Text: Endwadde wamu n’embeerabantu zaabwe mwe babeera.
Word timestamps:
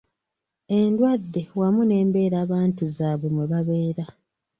Endwadde 0.79 1.41
wamu 1.59 1.81
n’embeerabantu 1.85 2.81
zaabwe 2.95 3.27
mwe 3.33 3.45
babeera. 3.51 4.05